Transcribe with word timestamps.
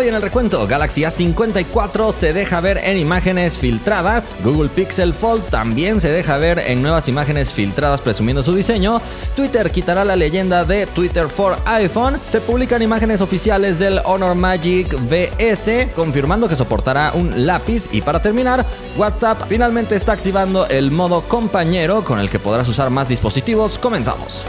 Hoy 0.00 0.08
en 0.08 0.14
el 0.14 0.22
recuento, 0.22 0.66
Galaxy 0.66 1.02
A54 1.02 2.10
se 2.12 2.32
deja 2.32 2.62
ver 2.62 2.78
en 2.78 2.96
imágenes 2.96 3.58
filtradas, 3.58 4.34
Google 4.42 4.70
Pixel 4.70 5.12
Fold 5.12 5.50
también 5.50 6.00
se 6.00 6.10
deja 6.10 6.38
ver 6.38 6.58
en 6.58 6.80
nuevas 6.80 7.06
imágenes 7.08 7.52
filtradas 7.52 8.00
presumiendo 8.00 8.42
su 8.42 8.54
diseño, 8.54 9.02
Twitter 9.36 9.70
quitará 9.70 10.06
la 10.06 10.16
leyenda 10.16 10.64
de 10.64 10.86
Twitter 10.86 11.28
for 11.28 11.54
iPhone, 11.66 12.18
se 12.22 12.40
publican 12.40 12.80
imágenes 12.80 13.20
oficiales 13.20 13.78
del 13.78 14.00
Honor 14.06 14.34
Magic 14.36 14.90
VS 14.90 15.88
confirmando 15.94 16.48
que 16.48 16.56
soportará 16.56 17.12
un 17.12 17.46
lápiz 17.46 17.90
y 17.92 18.00
para 18.00 18.22
terminar, 18.22 18.64
WhatsApp 18.96 19.42
finalmente 19.50 19.96
está 19.96 20.12
activando 20.12 20.66
el 20.66 20.90
modo 20.90 21.20
compañero 21.28 22.02
con 22.04 22.18
el 22.18 22.30
que 22.30 22.38
podrás 22.38 22.66
usar 22.68 22.88
más 22.88 23.06
dispositivos. 23.06 23.78
Comenzamos. 23.78 24.46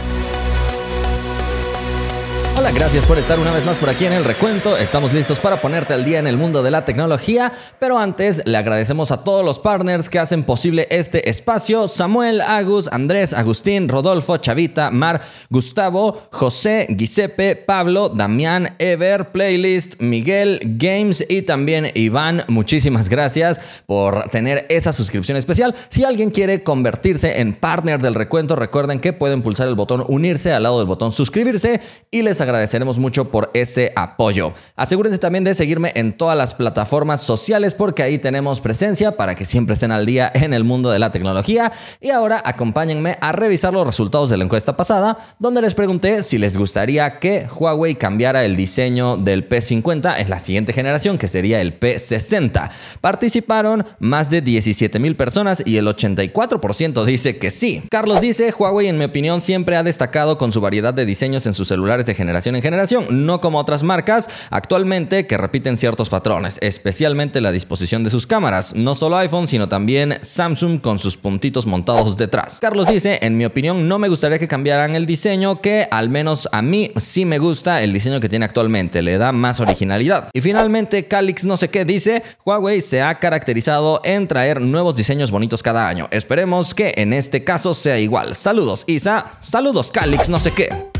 Hola, 2.54 2.70
gracias 2.70 3.06
por 3.06 3.16
estar 3.16 3.38
una 3.38 3.50
vez 3.50 3.64
más 3.64 3.78
por 3.78 3.88
aquí 3.88 4.04
en 4.04 4.12
el 4.12 4.24
recuento. 4.24 4.76
Estamos 4.76 5.14
listos 5.14 5.38
para 5.38 5.62
ponerte 5.62 5.94
al 5.94 6.04
día 6.04 6.18
en 6.18 6.26
el 6.26 6.36
mundo 6.36 6.62
de 6.62 6.70
la 6.70 6.84
tecnología, 6.84 7.50
pero 7.78 7.98
antes 7.98 8.42
le 8.44 8.58
agradecemos 8.58 9.10
a 9.10 9.24
todos 9.24 9.42
los 9.42 9.58
partners 9.58 10.10
que 10.10 10.18
hacen 10.18 10.44
posible 10.44 10.86
este 10.90 11.30
espacio. 11.30 11.88
Samuel, 11.88 12.42
Agus, 12.42 12.88
Andrés, 12.92 13.32
Agustín, 13.32 13.88
Rodolfo, 13.88 14.36
Chavita, 14.36 14.90
Mar, 14.90 15.22
Gustavo, 15.48 16.28
José, 16.30 16.88
Giuseppe, 16.90 17.56
Pablo, 17.56 18.10
Damián, 18.10 18.76
Ever, 18.78 19.32
Playlist, 19.32 20.02
Miguel, 20.02 20.60
Games 20.62 21.24
y 21.26 21.42
también 21.42 21.90
Iván. 21.94 22.44
Muchísimas 22.48 23.08
gracias 23.08 23.60
por 23.86 24.28
tener 24.28 24.66
esa 24.68 24.92
suscripción 24.92 25.38
especial. 25.38 25.74
Si 25.88 26.04
alguien 26.04 26.30
quiere 26.30 26.62
convertirse 26.62 27.40
en 27.40 27.54
partner 27.54 28.02
del 28.02 28.14
recuento, 28.14 28.56
recuerden 28.56 29.00
que 29.00 29.14
pueden 29.14 29.40
pulsar 29.40 29.68
el 29.68 29.74
botón 29.74 30.04
unirse 30.06 30.52
al 30.52 30.64
lado 30.64 30.78
del 30.78 30.86
botón 30.86 31.12
suscribirse 31.12 31.80
y 32.10 32.20
les 32.20 32.41
agradeceremos 32.42 32.98
mucho 32.98 33.30
por 33.30 33.50
ese 33.54 33.92
apoyo. 33.96 34.52
Asegúrense 34.76 35.18
también 35.18 35.44
de 35.44 35.54
seguirme 35.54 35.92
en 35.94 36.12
todas 36.12 36.36
las 36.36 36.54
plataformas 36.54 37.20
sociales 37.20 37.74
porque 37.74 38.02
ahí 38.02 38.18
tenemos 38.18 38.60
presencia 38.60 39.16
para 39.16 39.34
que 39.34 39.44
siempre 39.44 39.74
estén 39.74 39.92
al 39.92 40.06
día 40.06 40.30
en 40.34 40.52
el 40.52 40.64
mundo 40.64 40.90
de 40.90 40.98
la 40.98 41.10
tecnología. 41.10 41.72
Y 42.00 42.10
ahora 42.10 42.42
acompáñenme 42.44 43.18
a 43.20 43.32
revisar 43.32 43.72
los 43.72 43.86
resultados 43.86 44.30
de 44.30 44.36
la 44.36 44.44
encuesta 44.44 44.76
pasada, 44.76 45.18
donde 45.38 45.62
les 45.62 45.74
pregunté 45.74 46.22
si 46.22 46.38
les 46.38 46.56
gustaría 46.56 47.18
que 47.18 47.46
Huawei 47.54 47.94
cambiara 47.94 48.44
el 48.44 48.56
diseño 48.56 49.16
del 49.16 49.48
P50 49.48 50.18
en 50.18 50.30
la 50.30 50.38
siguiente 50.38 50.72
generación, 50.72 51.18
que 51.18 51.28
sería 51.28 51.60
el 51.60 51.78
P60. 51.78 52.70
Participaron 53.00 53.86
más 53.98 54.30
de 54.30 54.40
17 54.40 54.98
mil 54.98 55.16
personas 55.16 55.62
y 55.64 55.76
el 55.76 55.86
84% 55.86 57.04
dice 57.04 57.38
que 57.38 57.50
sí. 57.50 57.82
Carlos 57.90 58.20
dice, 58.20 58.52
Huawei 58.56 58.88
en 58.88 58.98
mi 58.98 59.04
opinión 59.04 59.40
siempre 59.40 59.76
ha 59.76 59.82
destacado 59.82 60.38
con 60.38 60.52
su 60.52 60.60
variedad 60.60 60.92
de 60.94 61.06
diseños 61.06 61.46
en 61.46 61.54
sus 61.54 61.68
celulares 61.68 62.06
de 62.06 62.14
generación 62.14 62.31
generación 62.32 62.56
en 62.56 62.62
generación, 62.62 63.26
no 63.26 63.42
como 63.42 63.58
otras 63.58 63.82
marcas 63.82 64.26
actualmente 64.48 65.26
que 65.26 65.36
repiten 65.36 65.76
ciertos 65.76 66.08
patrones, 66.08 66.56
especialmente 66.62 67.42
la 67.42 67.52
disposición 67.52 68.04
de 68.04 68.10
sus 68.10 68.26
cámaras, 68.26 68.74
no 68.74 68.94
solo 68.94 69.18
iPhone, 69.18 69.46
sino 69.46 69.68
también 69.68 70.16
Samsung 70.22 70.80
con 70.80 70.98
sus 70.98 71.18
puntitos 71.18 71.66
montados 71.66 72.16
detrás. 72.16 72.58
Carlos 72.60 72.88
dice, 72.88 73.18
en 73.20 73.36
mi 73.36 73.44
opinión, 73.44 73.86
no 73.86 73.98
me 73.98 74.08
gustaría 74.08 74.38
que 74.38 74.48
cambiaran 74.48 74.96
el 74.96 75.04
diseño, 75.04 75.60
que 75.60 75.86
al 75.90 76.08
menos 76.08 76.48
a 76.52 76.62
mí 76.62 76.90
sí 76.96 77.26
me 77.26 77.38
gusta 77.38 77.82
el 77.82 77.92
diseño 77.92 78.18
que 78.18 78.30
tiene 78.30 78.46
actualmente, 78.46 79.02
le 79.02 79.18
da 79.18 79.32
más 79.32 79.60
originalidad. 79.60 80.30
Y 80.32 80.40
finalmente, 80.40 81.06
Calix 81.08 81.44
no 81.44 81.58
sé 81.58 81.68
qué 81.68 81.84
dice, 81.84 82.22
Huawei 82.46 82.80
se 82.80 83.02
ha 83.02 83.18
caracterizado 83.18 84.00
en 84.04 84.26
traer 84.26 84.62
nuevos 84.62 84.96
diseños 84.96 85.30
bonitos 85.30 85.62
cada 85.62 85.86
año. 85.86 86.08
Esperemos 86.10 86.74
que 86.74 86.94
en 86.96 87.12
este 87.12 87.44
caso 87.44 87.74
sea 87.74 87.98
igual. 87.98 88.34
Saludos, 88.34 88.84
Isa. 88.86 89.32
Saludos, 89.42 89.90
Calix 89.92 90.30
no 90.30 90.40
sé 90.40 90.52
qué. 90.52 90.92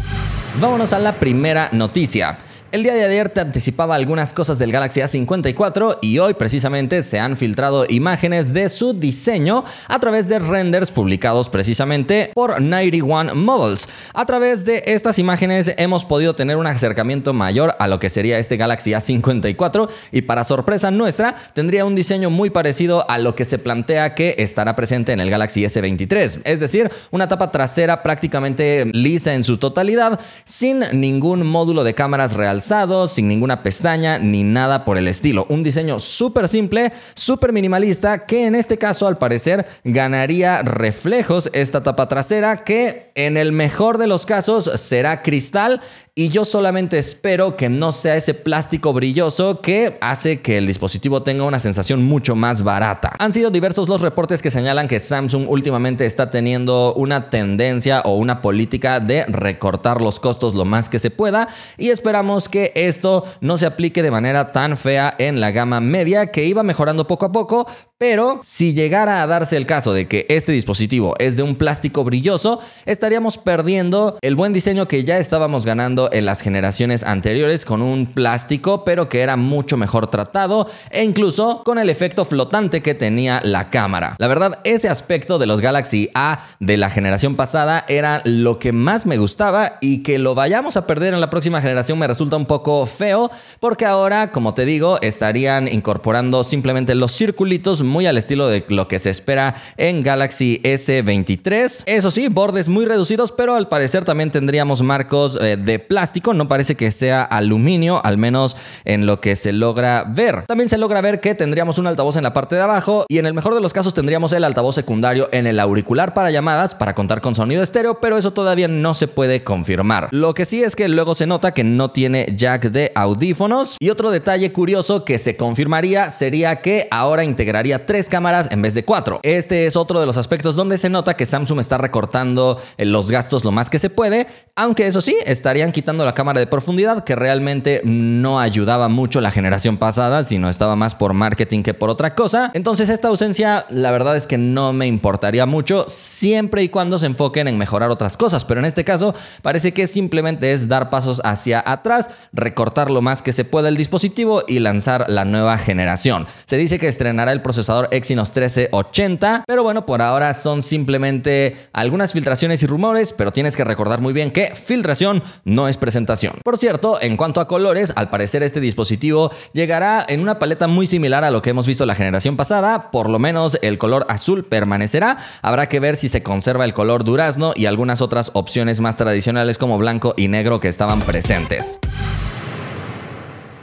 Vámonos 0.60 0.92
a 0.92 0.98
la 0.98 1.14
primera 1.14 1.70
noticia. 1.72 2.36
El 2.72 2.84
día 2.84 2.94
de 2.94 3.04
ayer 3.04 3.28
te 3.28 3.42
anticipaba 3.42 3.94
algunas 3.94 4.32
cosas 4.32 4.58
del 4.58 4.72
Galaxy 4.72 5.00
A54 5.00 5.98
y 6.00 6.18
hoy 6.20 6.32
precisamente 6.32 7.02
se 7.02 7.20
han 7.20 7.36
filtrado 7.36 7.84
imágenes 7.86 8.54
de 8.54 8.70
su 8.70 8.94
diseño 8.94 9.62
a 9.88 9.98
través 9.98 10.26
de 10.26 10.38
renders 10.38 10.90
publicados 10.90 11.50
precisamente 11.50 12.30
por 12.32 12.62
91 12.62 13.34
Models. 13.34 13.90
A 14.14 14.24
través 14.24 14.64
de 14.64 14.84
estas 14.86 15.18
imágenes 15.18 15.74
hemos 15.76 16.06
podido 16.06 16.34
tener 16.34 16.56
un 16.56 16.66
acercamiento 16.66 17.34
mayor 17.34 17.76
a 17.78 17.86
lo 17.88 17.98
que 17.98 18.08
sería 18.08 18.38
este 18.38 18.56
Galaxy 18.56 18.92
A54 18.92 19.90
y 20.10 20.22
para 20.22 20.42
sorpresa 20.42 20.90
nuestra 20.90 21.34
tendría 21.52 21.84
un 21.84 21.94
diseño 21.94 22.30
muy 22.30 22.48
parecido 22.48 23.04
a 23.10 23.18
lo 23.18 23.34
que 23.34 23.44
se 23.44 23.58
plantea 23.58 24.14
que 24.14 24.34
estará 24.38 24.74
presente 24.76 25.12
en 25.12 25.20
el 25.20 25.28
Galaxy 25.28 25.62
S23, 25.62 26.40
es 26.42 26.60
decir, 26.60 26.90
una 27.10 27.28
tapa 27.28 27.50
trasera 27.50 28.02
prácticamente 28.02 28.86
lisa 28.94 29.34
en 29.34 29.44
su 29.44 29.58
totalidad 29.58 30.18
sin 30.44 30.84
ningún 30.94 31.46
módulo 31.46 31.84
de 31.84 31.94
cámaras 31.94 32.32
real 32.32 32.61
sin 33.06 33.28
ninguna 33.28 33.62
pestaña 33.62 34.18
ni 34.18 34.44
nada 34.44 34.84
por 34.84 34.96
el 34.96 35.08
estilo. 35.08 35.46
Un 35.48 35.62
diseño 35.62 35.98
súper 35.98 36.48
simple, 36.48 36.92
súper 37.14 37.52
minimalista, 37.52 38.24
que 38.24 38.46
en 38.46 38.54
este 38.54 38.78
caso 38.78 39.06
al 39.06 39.18
parecer 39.18 39.66
ganaría 39.84 40.62
reflejos 40.62 41.50
esta 41.52 41.82
tapa 41.82 42.08
trasera 42.08 42.64
que 42.64 43.10
en 43.14 43.36
el 43.36 43.52
mejor 43.52 43.98
de 43.98 44.06
los 44.06 44.24
casos 44.24 44.70
será 44.76 45.22
cristal 45.22 45.82
y 46.14 46.28
yo 46.28 46.44
solamente 46.44 46.98
espero 46.98 47.56
que 47.56 47.70
no 47.70 47.90
sea 47.90 48.16
ese 48.16 48.34
plástico 48.34 48.92
brilloso 48.92 49.62
que 49.62 49.96
hace 50.02 50.42
que 50.42 50.58
el 50.58 50.66
dispositivo 50.66 51.22
tenga 51.22 51.44
una 51.44 51.58
sensación 51.58 52.04
mucho 52.04 52.34
más 52.34 52.62
barata. 52.62 53.12
Han 53.18 53.32
sido 53.32 53.50
diversos 53.50 53.88
los 53.88 54.02
reportes 54.02 54.42
que 54.42 54.50
señalan 54.50 54.88
que 54.88 55.00
Samsung 55.00 55.46
últimamente 55.48 56.04
está 56.04 56.30
teniendo 56.30 56.92
una 56.94 57.30
tendencia 57.30 58.02
o 58.02 58.16
una 58.16 58.42
política 58.42 59.00
de 59.00 59.24
recortar 59.24 60.02
los 60.02 60.20
costos 60.20 60.54
lo 60.54 60.66
más 60.66 60.90
que 60.90 60.98
se 60.98 61.10
pueda 61.10 61.48
y 61.78 61.88
esperamos 61.88 62.50
que 62.52 62.70
esto 62.76 63.24
no 63.40 63.56
se 63.56 63.66
aplique 63.66 64.04
de 64.04 64.12
manera 64.12 64.52
tan 64.52 64.76
fea 64.76 65.16
en 65.18 65.40
la 65.40 65.50
gama 65.50 65.80
media 65.80 66.26
que 66.26 66.44
iba 66.44 66.62
mejorando 66.62 67.08
poco 67.08 67.26
a 67.26 67.32
poco, 67.32 67.66
pero 67.98 68.40
si 68.42 68.74
llegara 68.74 69.22
a 69.22 69.26
darse 69.26 69.56
el 69.56 69.64
caso 69.64 69.92
de 69.92 70.08
que 70.08 70.26
este 70.28 70.52
dispositivo 70.52 71.14
es 71.18 71.36
de 71.36 71.42
un 71.42 71.54
plástico 71.54 72.02
brilloso, 72.02 72.60
estaríamos 72.84 73.38
perdiendo 73.38 74.18
el 74.22 74.34
buen 74.34 74.52
diseño 74.52 74.88
que 74.88 75.04
ya 75.04 75.18
estábamos 75.18 75.64
ganando 75.64 76.10
en 76.12 76.24
las 76.24 76.40
generaciones 76.42 77.04
anteriores 77.04 77.64
con 77.64 77.80
un 77.80 78.06
plástico, 78.06 78.84
pero 78.84 79.08
que 79.08 79.20
era 79.20 79.36
mucho 79.36 79.76
mejor 79.76 80.08
tratado 80.08 80.68
e 80.90 81.04
incluso 81.04 81.62
con 81.64 81.78
el 81.78 81.88
efecto 81.88 82.24
flotante 82.24 82.82
que 82.82 82.94
tenía 82.94 83.40
la 83.44 83.70
cámara. 83.70 84.16
La 84.18 84.28
verdad, 84.28 84.58
ese 84.64 84.88
aspecto 84.88 85.38
de 85.38 85.46
los 85.46 85.60
Galaxy 85.60 86.10
A 86.14 86.44
de 86.60 86.76
la 86.76 86.90
generación 86.90 87.36
pasada 87.36 87.84
era 87.88 88.20
lo 88.24 88.58
que 88.58 88.72
más 88.72 89.06
me 89.06 89.16
gustaba 89.16 89.78
y 89.80 90.02
que 90.02 90.18
lo 90.18 90.34
vayamos 90.34 90.76
a 90.76 90.86
perder 90.86 91.14
en 91.14 91.20
la 91.20 91.30
próxima 91.30 91.62
generación 91.62 91.98
me 91.98 92.08
resulta 92.08 92.36
un 92.42 92.46
poco 92.46 92.84
feo 92.86 93.30
porque 93.60 93.86
ahora, 93.86 94.32
como 94.32 94.54
te 94.54 94.64
digo, 94.64 95.00
estarían 95.00 95.68
incorporando 95.68 96.42
simplemente 96.42 96.94
los 96.94 97.12
circulitos 97.16 97.82
muy 97.82 98.06
al 98.06 98.18
estilo 98.18 98.48
de 98.48 98.64
lo 98.68 98.88
que 98.88 98.98
se 98.98 99.10
espera 99.10 99.54
en 99.76 100.02
Galaxy 100.02 100.60
S23. 100.64 101.84
Eso 101.86 102.10
sí, 102.10 102.28
bordes 102.28 102.68
muy 102.68 102.84
reducidos, 102.84 103.32
pero 103.32 103.54
al 103.54 103.68
parecer 103.68 104.04
también 104.04 104.30
tendríamos 104.30 104.82
marcos 104.82 105.38
eh, 105.40 105.56
de 105.56 105.78
plástico. 105.78 106.34
No 106.34 106.48
parece 106.48 106.74
que 106.74 106.90
sea 106.90 107.22
aluminio, 107.22 108.04
al 108.04 108.18
menos 108.18 108.56
en 108.84 109.06
lo 109.06 109.20
que 109.20 109.36
se 109.36 109.52
logra 109.52 110.04
ver. 110.08 110.44
También 110.46 110.68
se 110.68 110.78
logra 110.78 111.00
ver 111.00 111.20
que 111.20 111.34
tendríamos 111.34 111.78
un 111.78 111.86
altavoz 111.86 112.16
en 112.16 112.24
la 112.24 112.32
parte 112.32 112.56
de 112.56 112.62
abajo 112.62 113.06
y 113.08 113.18
en 113.18 113.26
el 113.26 113.34
mejor 113.34 113.54
de 113.54 113.60
los 113.60 113.72
casos 113.72 113.94
tendríamos 113.94 114.32
el 114.32 114.44
altavoz 114.44 114.74
secundario 114.74 115.28
en 115.32 115.46
el 115.46 115.60
auricular 115.60 116.14
para 116.14 116.30
llamadas 116.30 116.74
para 116.74 116.94
contar 116.94 117.20
con 117.20 117.34
sonido 117.34 117.62
estéreo, 117.62 118.00
pero 118.00 118.18
eso 118.18 118.32
todavía 118.32 118.68
no 118.68 118.94
se 118.94 119.06
puede 119.06 119.44
confirmar. 119.44 120.08
Lo 120.10 120.34
que 120.34 120.44
sí 120.44 120.62
es 120.62 120.74
que 120.74 120.88
luego 120.88 121.14
se 121.14 121.26
nota 121.26 121.52
que 121.52 121.64
no 121.64 121.90
tiene 121.90 122.21
jack 122.34 122.70
de 122.70 122.92
audífonos. 122.94 123.76
Y 123.80 123.90
otro 123.90 124.10
detalle 124.10 124.52
curioso 124.52 125.04
que 125.04 125.18
se 125.18 125.36
confirmaría 125.36 126.10
sería 126.10 126.60
que 126.60 126.88
ahora 126.90 127.24
integraría 127.24 127.86
tres 127.86 128.08
cámaras 128.08 128.48
en 128.50 128.62
vez 128.62 128.74
de 128.74 128.84
cuatro. 128.84 129.20
Este 129.22 129.66
es 129.66 129.76
otro 129.76 130.00
de 130.00 130.06
los 130.06 130.16
aspectos 130.16 130.56
donde 130.56 130.78
se 130.78 130.88
nota 130.88 131.14
que 131.14 131.26
Samsung 131.26 131.60
está 131.60 131.78
recortando 131.78 132.60
eh, 132.76 132.84
los 132.84 133.10
gastos 133.10 133.44
lo 133.44 133.52
más 133.52 133.70
que 133.70 133.78
se 133.78 133.90
puede, 133.90 134.26
aunque 134.56 134.86
eso 134.86 135.00
sí, 135.00 135.16
estarían 135.26 135.72
quitando 135.72 136.04
la 136.04 136.14
cámara 136.14 136.40
de 136.40 136.46
profundidad 136.46 137.04
que 137.04 137.16
realmente 137.16 137.80
no 137.84 138.40
ayudaba 138.40 138.88
mucho 138.88 139.20
la 139.20 139.30
generación 139.30 139.76
pasada, 139.76 140.22
sino 140.24 140.48
estaba 140.48 140.76
más 140.76 140.94
por 140.94 141.14
marketing 141.14 141.62
que 141.62 141.74
por 141.74 141.90
otra 141.90 142.14
cosa. 142.14 142.50
Entonces 142.54 142.88
esta 142.88 143.08
ausencia 143.08 143.66
la 143.70 143.90
verdad 143.90 144.16
es 144.16 144.26
que 144.26 144.38
no 144.38 144.72
me 144.72 144.86
importaría 144.86 145.46
mucho 145.46 145.84
siempre 145.88 146.62
y 146.62 146.68
cuando 146.68 146.98
se 146.98 147.06
enfoquen 147.06 147.48
en 147.48 147.58
mejorar 147.58 147.90
otras 147.90 148.16
cosas, 148.16 148.44
pero 148.44 148.60
en 148.60 148.66
este 148.66 148.84
caso 148.84 149.14
parece 149.42 149.72
que 149.72 149.86
simplemente 149.86 150.52
es 150.52 150.68
dar 150.68 150.90
pasos 150.90 151.20
hacia 151.24 151.62
atrás, 151.64 152.10
recortar 152.32 152.90
lo 152.90 153.02
más 153.02 153.22
que 153.22 153.32
se 153.32 153.44
pueda 153.44 153.68
el 153.68 153.76
dispositivo 153.76 154.42
y 154.46 154.58
lanzar 154.58 155.06
la 155.08 155.24
nueva 155.24 155.58
generación. 155.58 156.26
Se 156.46 156.56
dice 156.56 156.78
que 156.78 156.88
estrenará 156.88 157.32
el 157.32 157.42
procesador 157.42 157.88
Exynos 157.90 158.28
1380. 158.28 159.44
Pero 159.46 159.62
bueno, 159.62 159.86
por 159.86 160.02
ahora 160.02 160.34
son 160.34 160.62
simplemente 160.62 161.56
algunas 161.72 162.12
filtraciones 162.12 162.62
y 162.62 162.66
rumores, 162.66 163.12
pero 163.12 163.30
tienes 163.30 163.56
que 163.56 163.64
recordar 163.64 164.00
muy 164.00 164.12
bien 164.12 164.30
que 164.30 164.54
filtración 164.54 165.22
no 165.44 165.68
es 165.68 165.76
presentación. 165.76 166.34
Por 166.44 166.58
cierto, 166.58 166.98
en 167.00 167.16
cuanto 167.16 167.40
a 167.40 167.48
colores, 167.48 167.92
al 167.96 168.10
parecer 168.10 168.42
este 168.42 168.60
dispositivo 168.60 169.30
llegará 169.52 170.04
en 170.08 170.20
una 170.20 170.38
paleta 170.38 170.68
muy 170.68 170.86
similar 170.86 171.24
a 171.24 171.30
lo 171.30 171.42
que 171.42 171.50
hemos 171.50 171.66
visto 171.66 171.86
la 171.86 171.94
generación 171.94 172.36
pasada, 172.36 172.90
por 172.90 173.08
lo 173.08 173.18
menos 173.18 173.58
el 173.62 173.78
color 173.78 174.06
azul 174.08 174.44
permanecerá. 174.44 175.18
Habrá 175.42 175.68
que 175.68 175.80
ver 175.80 175.96
si 175.96 176.08
se 176.08 176.22
conserva 176.22 176.64
el 176.64 176.74
color 176.74 177.04
durazno 177.04 177.52
y 177.54 177.66
algunas 177.66 178.02
otras 178.02 178.30
opciones 178.34 178.80
más 178.80 178.96
tradicionales 178.96 179.58
como 179.58 179.78
blanco 179.78 180.14
y 180.16 180.28
negro 180.28 180.60
que 180.60 180.68
estaban 180.68 181.00
presentes. 181.00 181.78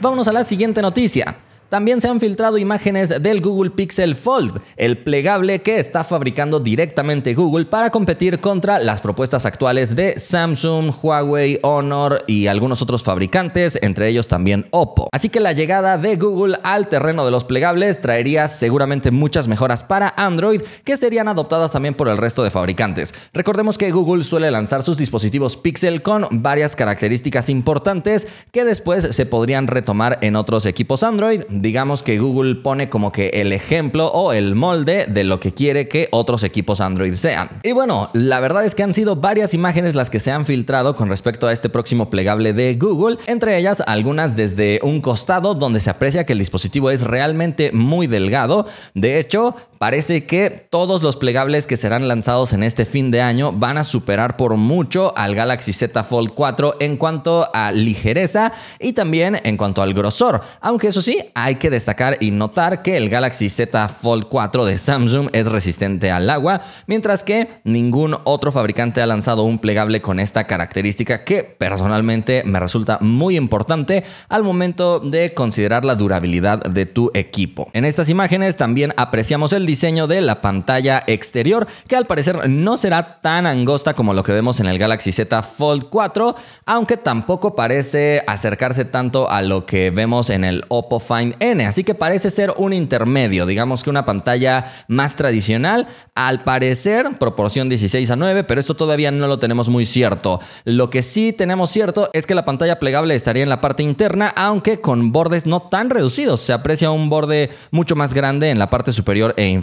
Vámonos 0.00 0.28
a 0.28 0.32
la 0.32 0.44
siguiente 0.44 0.80
noticia. 0.80 1.36
También 1.70 2.00
se 2.00 2.08
han 2.08 2.18
filtrado 2.18 2.58
imágenes 2.58 3.14
del 3.22 3.40
Google 3.40 3.70
Pixel 3.70 4.16
Fold, 4.16 4.60
el 4.76 4.98
plegable 4.98 5.62
que 5.62 5.78
está 5.78 6.02
fabricando 6.02 6.58
directamente 6.58 7.32
Google 7.32 7.66
para 7.66 7.90
competir 7.90 8.40
contra 8.40 8.80
las 8.80 9.00
propuestas 9.00 9.46
actuales 9.46 9.94
de 9.94 10.18
Samsung, 10.18 10.92
Huawei, 11.00 11.60
Honor 11.62 12.24
y 12.26 12.48
algunos 12.48 12.82
otros 12.82 13.04
fabricantes, 13.04 13.78
entre 13.82 14.08
ellos 14.08 14.26
también 14.26 14.66
Oppo. 14.72 15.08
Así 15.12 15.28
que 15.28 15.38
la 15.38 15.52
llegada 15.52 15.96
de 15.96 16.16
Google 16.16 16.58
al 16.64 16.88
terreno 16.88 17.24
de 17.24 17.30
los 17.30 17.44
plegables 17.44 18.00
traería 18.00 18.48
seguramente 18.48 19.12
muchas 19.12 19.46
mejoras 19.46 19.84
para 19.84 20.12
Android 20.16 20.62
que 20.82 20.96
serían 20.96 21.28
adoptadas 21.28 21.70
también 21.70 21.94
por 21.94 22.08
el 22.08 22.18
resto 22.18 22.42
de 22.42 22.50
fabricantes. 22.50 23.14
Recordemos 23.32 23.78
que 23.78 23.92
Google 23.92 24.24
suele 24.24 24.50
lanzar 24.50 24.82
sus 24.82 24.96
dispositivos 24.96 25.56
Pixel 25.56 26.02
con 26.02 26.26
varias 26.32 26.74
características 26.74 27.48
importantes 27.48 28.26
que 28.50 28.64
después 28.64 29.14
se 29.14 29.24
podrían 29.24 29.68
retomar 29.68 30.18
en 30.20 30.34
otros 30.34 30.66
equipos 30.66 31.04
Android 31.04 31.42
digamos 31.60 32.02
que 32.02 32.18
Google 32.18 32.56
pone 32.56 32.88
como 32.88 33.12
que 33.12 33.28
el 33.28 33.52
ejemplo 33.52 34.08
o 34.08 34.32
el 34.32 34.54
molde 34.54 35.06
de 35.06 35.24
lo 35.24 35.40
que 35.40 35.52
quiere 35.52 35.88
que 35.88 36.08
otros 36.10 36.42
equipos 36.44 36.80
Android 36.80 37.14
sean. 37.14 37.48
Y 37.62 37.72
bueno, 37.72 38.08
la 38.12 38.40
verdad 38.40 38.64
es 38.64 38.74
que 38.74 38.82
han 38.82 38.94
sido 38.94 39.16
varias 39.16 39.54
imágenes 39.54 39.94
las 39.94 40.10
que 40.10 40.20
se 40.20 40.30
han 40.30 40.44
filtrado 40.44 40.96
con 40.96 41.08
respecto 41.08 41.46
a 41.46 41.52
este 41.52 41.68
próximo 41.68 42.10
plegable 42.10 42.52
de 42.52 42.74
Google, 42.74 43.18
entre 43.26 43.58
ellas 43.58 43.82
algunas 43.86 44.36
desde 44.36 44.80
un 44.82 45.00
costado 45.00 45.54
donde 45.54 45.80
se 45.80 45.90
aprecia 45.90 46.24
que 46.24 46.32
el 46.32 46.38
dispositivo 46.38 46.90
es 46.90 47.02
realmente 47.02 47.72
muy 47.72 48.06
delgado. 48.06 48.66
De 48.94 49.18
hecho, 49.18 49.54
parece 49.80 50.26
que 50.26 50.50
todos 50.50 51.02
los 51.02 51.16
plegables 51.16 51.66
que 51.66 51.78
serán 51.78 52.06
lanzados 52.06 52.52
en 52.52 52.62
este 52.62 52.84
fin 52.84 53.10
de 53.10 53.22
año 53.22 53.50
van 53.50 53.78
a 53.78 53.82
superar 53.82 54.36
por 54.36 54.58
mucho 54.58 55.16
al 55.16 55.34
Galaxy 55.34 55.72
Z 55.72 56.04
Fold 56.04 56.32
4 56.34 56.76
en 56.80 56.98
cuanto 56.98 57.48
a 57.54 57.72
ligereza 57.72 58.52
y 58.78 58.92
también 58.92 59.40
en 59.42 59.56
cuanto 59.56 59.80
al 59.80 59.94
grosor. 59.94 60.42
Aunque 60.60 60.88
eso 60.88 61.00
sí, 61.00 61.30
hay 61.34 61.54
que 61.54 61.70
destacar 61.70 62.18
y 62.20 62.30
notar 62.30 62.82
que 62.82 62.98
el 62.98 63.08
Galaxy 63.08 63.48
Z 63.48 63.88
Fold 63.88 64.26
4 64.28 64.66
de 64.66 64.76
Samsung 64.76 65.30
es 65.32 65.46
resistente 65.46 66.10
al 66.10 66.28
agua, 66.28 66.60
mientras 66.86 67.24
que 67.24 67.48
ningún 67.64 68.18
otro 68.24 68.52
fabricante 68.52 69.00
ha 69.00 69.06
lanzado 69.06 69.44
un 69.44 69.60
plegable 69.60 70.02
con 70.02 70.20
esta 70.20 70.46
característica 70.46 71.24
que 71.24 71.42
personalmente 71.42 72.42
me 72.44 72.60
resulta 72.60 72.98
muy 73.00 73.38
importante 73.38 74.04
al 74.28 74.42
momento 74.42 75.00
de 75.00 75.32
considerar 75.32 75.86
la 75.86 75.94
durabilidad 75.94 76.60
de 76.64 76.84
tu 76.84 77.10
equipo. 77.14 77.70
En 77.72 77.86
estas 77.86 78.10
imágenes 78.10 78.56
también 78.56 78.92
apreciamos 78.98 79.54
el 79.54 79.69
diseño 79.70 80.08
de 80.08 80.20
la 80.20 80.40
pantalla 80.40 81.04
exterior, 81.06 81.64
que 81.86 81.94
al 81.94 82.06
parecer 82.06 82.48
no 82.50 82.76
será 82.76 83.20
tan 83.20 83.46
angosta 83.46 83.94
como 83.94 84.14
lo 84.14 84.24
que 84.24 84.32
vemos 84.32 84.58
en 84.58 84.66
el 84.66 84.78
Galaxy 84.78 85.12
Z 85.12 85.44
Fold 85.44 85.84
4, 85.90 86.34
aunque 86.66 86.96
tampoco 86.96 87.54
parece 87.54 88.24
acercarse 88.26 88.84
tanto 88.84 89.30
a 89.30 89.42
lo 89.42 89.66
que 89.66 89.92
vemos 89.92 90.28
en 90.30 90.44
el 90.44 90.64
Oppo 90.68 90.98
Find 90.98 91.36
así 91.64 91.84
que 91.84 91.94
parece 91.94 92.30
ser 92.30 92.52
un 92.56 92.72
intermedio, 92.72 93.46
digamos 93.46 93.84
que 93.84 93.90
una 93.90 94.04
pantalla 94.04 94.84
más 94.88 95.14
tradicional, 95.14 95.86
al 96.16 96.42
parecer 96.42 97.06
proporción 97.20 97.68
16 97.68 98.10
a 98.10 98.16
9, 98.16 98.42
pero 98.42 98.58
esto 98.58 98.74
todavía 98.74 99.12
no 99.12 99.28
lo 99.28 99.38
tenemos 99.38 99.68
muy 99.68 99.84
cierto. 99.84 100.40
Lo 100.64 100.90
que 100.90 101.02
sí 101.02 101.32
tenemos 101.32 101.70
cierto 101.70 102.10
es 102.12 102.26
que 102.26 102.34
la 102.34 102.44
pantalla 102.44 102.80
plegable 102.80 103.14
estaría 103.14 103.44
en 103.44 103.48
la 103.48 103.60
parte 103.60 103.84
interna, 103.84 104.32
aunque 104.34 104.80
con 104.80 105.12
bordes 105.12 105.46
no 105.46 105.62
tan 105.62 105.90
reducidos, 105.90 106.40
se 106.40 106.52
aprecia 106.52 106.90
un 106.90 107.08
borde 107.08 107.50
mucho 107.70 107.94
más 107.94 108.14
grande 108.14 108.50
en 108.50 108.58
la 108.58 108.68
parte 108.68 108.92
superior 108.92 109.32
e 109.36 109.46
inferior 109.46 109.59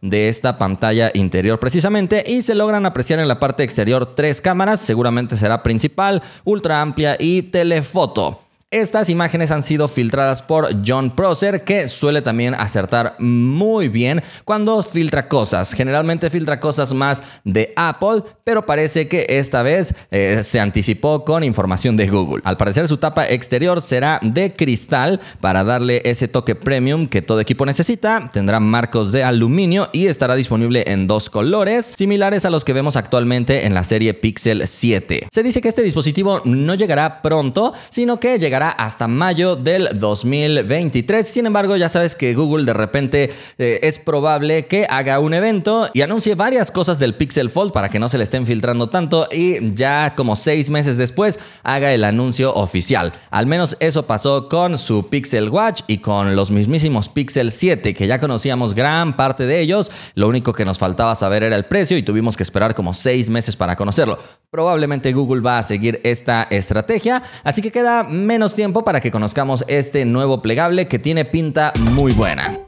de 0.00 0.28
esta 0.28 0.58
pantalla 0.58 1.10
interior 1.14 1.58
precisamente 1.58 2.24
y 2.26 2.42
se 2.42 2.54
logran 2.54 2.86
apreciar 2.86 3.20
en 3.20 3.28
la 3.28 3.40
parte 3.40 3.62
exterior 3.62 4.14
tres 4.14 4.40
cámaras, 4.40 4.80
seguramente 4.80 5.36
será 5.36 5.62
principal, 5.62 6.22
ultra 6.44 6.80
amplia 6.80 7.16
y 7.18 7.42
telefoto. 7.42 8.45
Estas 8.72 9.10
imágenes 9.10 9.52
han 9.52 9.62
sido 9.62 9.86
filtradas 9.86 10.42
por 10.42 10.66
John 10.84 11.14
Prosser, 11.14 11.62
que 11.62 11.88
suele 11.88 12.20
también 12.20 12.52
acertar 12.52 13.14
muy 13.20 13.86
bien 13.86 14.24
cuando 14.44 14.82
filtra 14.82 15.28
cosas. 15.28 15.72
Generalmente 15.72 16.30
filtra 16.30 16.58
cosas 16.58 16.92
más 16.92 17.22
de 17.44 17.72
Apple, 17.76 18.24
pero 18.42 18.66
parece 18.66 19.06
que 19.06 19.24
esta 19.28 19.62
vez 19.62 19.94
eh, 20.10 20.40
se 20.42 20.58
anticipó 20.58 21.24
con 21.24 21.44
información 21.44 21.96
de 21.96 22.08
Google. 22.08 22.42
Al 22.42 22.56
parecer 22.56 22.88
su 22.88 22.96
tapa 22.96 23.28
exterior 23.28 23.80
será 23.80 24.18
de 24.20 24.56
cristal 24.56 25.20
para 25.40 25.62
darle 25.62 26.02
ese 26.04 26.26
toque 26.26 26.56
premium 26.56 27.06
que 27.06 27.22
todo 27.22 27.38
equipo 27.38 27.66
necesita. 27.66 28.28
Tendrá 28.32 28.58
marcos 28.58 29.12
de 29.12 29.22
aluminio 29.22 29.90
y 29.92 30.08
estará 30.08 30.34
disponible 30.34 30.82
en 30.88 31.06
dos 31.06 31.30
colores, 31.30 31.94
similares 31.96 32.44
a 32.44 32.50
los 32.50 32.64
que 32.64 32.72
vemos 32.72 32.96
actualmente 32.96 33.64
en 33.64 33.74
la 33.74 33.84
serie 33.84 34.12
Pixel 34.12 34.66
7. 34.66 35.28
Se 35.30 35.44
dice 35.44 35.60
que 35.60 35.68
este 35.68 35.82
dispositivo 35.82 36.42
no 36.44 36.74
llegará 36.74 37.22
pronto, 37.22 37.72
sino 37.90 38.18
que 38.18 38.40
llegará 38.40 38.55
hasta 38.62 39.08
mayo 39.08 39.56
del 39.56 39.90
2023. 39.98 41.26
Sin 41.26 41.46
embargo, 41.46 41.76
ya 41.76 41.88
sabes 41.88 42.14
que 42.14 42.34
Google 42.34 42.64
de 42.64 42.72
repente 42.72 43.30
eh, 43.58 43.80
es 43.82 43.98
probable 43.98 44.66
que 44.66 44.86
haga 44.88 45.20
un 45.20 45.34
evento 45.34 45.88
y 45.92 46.02
anuncie 46.02 46.34
varias 46.34 46.70
cosas 46.70 46.98
del 46.98 47.14
Pixel 47.14 47.50
Fold 47.50 47.72
para 47.72 47.88
que 47.88 47.98
no 47.98 48.08
se 48.08 48.18
le 48.18 48.24
estén 48.24 48.46
filtrando 48.46 48.88
tanto 48.88 49.28
y 49.30 49.74
ya 49.74 50.14
como 50.16 50.36
seis 50.36 50.70
meses 50.70 50.96
después 50.96 51.38
haga 51.62 51.92
el 51.92 52.04
anuncio 52.04 52.54
oficial. 52.54 53.12
Al 53.30 53.46
menos 53.46 53.76
eso 53.80 54.06
pasó 54.06 54.48
con 54.48 54.78
su 54.78 55.08
Pixel 55.08 55.50
Watch 55.50 55.82
y 55.86 55.98
con 55.98 56.36
los 56.36 56.50
mismísimos 56.50 57.08
Pixel 57.08 57.50
7 57.50 57.94
que 57.94 58.06
ya 58.06 58.18
conocíamos 58.18 58.74
gran 58.74 59.16
parte 59.16 59.46
de 59.46 59.60
ellos. 59.60 59.90
Lo 60.14 60.28
único 60.28 60.52
que 60.52 60.64
nos 60.64 60.78
faltaba 60.78 61.14
saber 61.14 61.42
era 61.42 61.56
el 61.56 61.64
precio 61.64 61.96
y 61.96 62.02
tuvimos 62.02 62.36
que 62.36 62.42
esperar 62.42 62.74
como 62.74 62.94
seis 62.94 63.28
meses 63.30 63.56
para 63.56 63.76
conocerlo. 63.76 64.18
Probablemente 64.50 65.12
Google 65.12 65.40
va 65.40 65.58
a 65.58 65.62
seguir 65.62 66.00
esta 66.04 66.44
estrategia, 66.50 67.22
así 67.44 67.62
que 67.62 67.70
queda 67.70 68.04
tiempo 68.54 68.84
para 68.84 69.00
que 69.00 69.10
conozcamos 69.10 69.64
este 69.68 70.04
nuevo 70.04 70.42
plegable 70.42 70.88
que 70.88 70.98
tiene 70.98 71.24
pinta 71.24 71.72
muy 71.92 72.12
buena. 72.12 72.60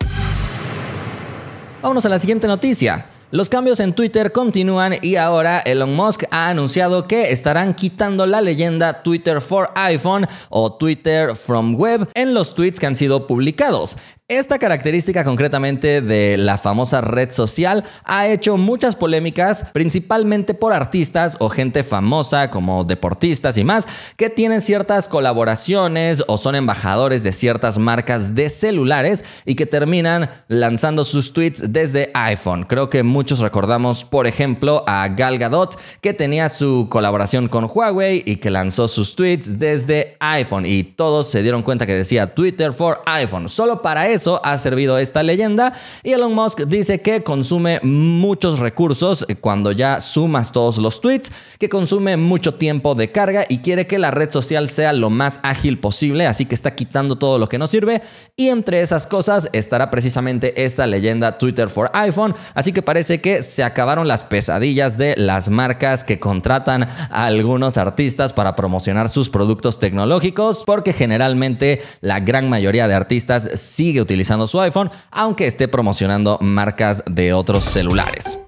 Vámonos 1.82 2.04
a 2.06 2.08
la 2.08 2.18
siguiente 2.18 2.46
noticia. 2.46 3.06
Los 3.30 3.50
cambios 3.50 3.78
en 3.80 3.92
Twitter 3.92 4.32
continúan 4.32 4.94
y 5.02 5.16
ahora 5.16 5.58
Elon 5.60 5.94
Musk 5.94 6.24
ha 6.30 6.48
anunciado 6.48 7.06
que 7.06 7.30
estarán 7.30 7.74
quitando 7.74 8.24
la 8.24 8.40
leyenda 8.40 9.02
Twitter 9.02 9.42
for 9.42 9.70
iPhone 9.74 10.26
o 10.48 10.72
Twitter 10.72 11.36
from 11.36 11.74
Web 11.76 12.08
en 12.14 12.32
los 12.32 12.54
tweets 12.54 12.80
que 12.80 12.86
han 12.86 12.96
sido 12.96 13.26
publicados. 13.26 13.98
Esta 14.30 14.58
característica 14.58 15.24
concretamente 15.24 16.02
de 16.02 16.36
la 16.36 16.58
famosa 16.58 17.00
red 17.00 17.30
social 17.30 17.84
ha 18.04 18.28
hecho 18.28 18.58
muchas 18.58 18.94
polémicas, 18.94 19.64
principalmente 19.72 20.52
por 20.52 20.74
artistas 20.74 21.38
o 21.40 21.48
gente 21.48 21.82
famosa 21.82 22.50
como 22.50 22.84
deportistas 22.84 23.56
y 23.56 23.64
más, 23.64 23.88
que 24.18 24.28
tienen 24.28 24.60
ciertas 24.60 25.08
colaboraciones 25.08 26.22
o 26.26 26.36
son 26.36 26.56
embajadores 26.56 27.22
de 27.22 27.32
ciertas 27.32 27.78
marcas 27.78 28.34
de 28.34 28.50
celulares 28.50 29.24
y 29.46 29.54
que 29.54 29.64
terminan 29.64 30.28
lanzando 30.48 31.04
sus 31.04 31.32
tweets 31.32 31.72
desde 31.72 32.10
iPhone. 32.12 32.64
Creo 32.64 32.90
que 32.90 33.02
muchos 33.02 33.38
recordamos, 33.38 34.04
por 34.04 34.26
ejemplo, 34.26 34.84
a 34.86 35.08
Gal 35.08 35.38
Gadot, 35.38 35.80
que 36.02 36.12
tenía 36.12 36.50
su 36.50 36.88
colaboración 36.90 37.48
con 37.48 37.64
Huawei 37.64 38.24
y 38.26 38.36
que 38.36 38.50
lanzó 38.50 38.88
sus 38.88 39.16
tweets 39.16 39.58
desde 39.58 40.18
iPhone 40.20 40.66
y 40.66 40.82
todos 40.82 41.30
se 41.30 41.40
dieron 41.40 41.62
cuenta 41.62 41.86
que 41.86 41.94
decía 41.94 42.34
Twitter 42.34 42.74
for 42.74 43.00
iPhone. 43.06 43.48
Solo 43.48 43.80
para 43.80 44.06
eso 44.06 44.17
eso 44.18 44.40
ha 44.44 44.58
servido 44.58 44.98
esta 44.98 45.22
leyenda. 45.22 45.72
Y 46.02 46.12
Elon 46.12 46.34
Musk 46.34 46.62
dice 46.66 47.00
que 47.00 47.22
consume 47.22 47.80
muchos 47.82 48.58
recursos 48.58 49.24
cuando 49.40 49.70
ya 49.72 50.00
sumas 50.00 50.50
todos 50.50 50.78
los 50.78 51.00
tweets, 51.00 51.30
que 51.58 51.68
consume 51.68 52.16
mucho 52.16 52.54
tiempo 52.54 52.94
de 52.96 53.12
carga 53.12 53.44
y 53.48 53.58
quiere 53.58 53.86
que 53.86 53.98
la 53.98 54.10
red 54.10 54.30
social 54.30 54.68
sea 54.68 54.92
lo 54.92 55.08
más 55.08 55.38
ágil 55.44 55.78
posible, 55.78 56.26
así 56.26 56.46
que 56.46 56.54
está 56.56 56.74
quitando 56.74 57.16
todo 57.16 57.38
lo 57.38 57.48
que 57.48 57.58
no 57.58 57.66
sirve. 57.68 58.02
Y 58.36 58.48
entre 58.48 58.80
esas 58.80 59.06
cosas 59.06 59.48
estará 59.52 59.90
precisamente 59.90 60.64
esta 60.64 60.86
leyenda 60.86 61.38
Twitter 61.38 61.68
for 61.68 61.90
iPhone, 61.94 62.34
así 62.54 62.72
que 62.72 62.82
parece 62.82 63.20
que 63.20 63.42
se 63.42 63.62
acabaron 63.62 64.08
las 64.08 64.24
pesadillas 64.24 64.98
de 64.98 65.14
las 65.16 65.48
marcas 65.48 66.02
que 66.02 66.18
contratan 66.18 66.82
a 66.82 67.26
algunos 67.26 67.78
artistas 67.78 68.32
para 68.32 68.56
promocionar 68.56 69.08
sus 69.08 69.30
productos 69.30 69.78
tecnológicos, 69.78 70.64
porque 70.66 70.92
generalmente 70.92 71.82
la 72.00 72.18
gran 72.18 72.48
mayoría 72.48 72.88
de 72.88 72.94
artistas 72.94 73.48
sigue 73.54 74.00
utilizando 74.00 74.07
su 74.46 74.60
iPhone, 74.60 74.90
aunque 75.10 75.46
esté 75.46 75.68
promocionando 75.68 76.38
marcas 76.40 77.02
de 77.06 77.32
otros 77.32 77.64
celulares. 77.64 78.38